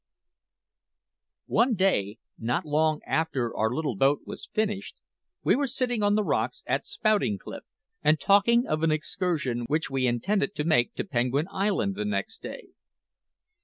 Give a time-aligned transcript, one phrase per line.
[1.45, 4.95] One day, not long after our little boat was finished,
[5.43, 7.65] we were sitting on the rocks at Spouting Cliff,
[8.03, 12.41] and talking of an excursion which we intended to make to Penguin Island the next
[12.41, 12.69] day.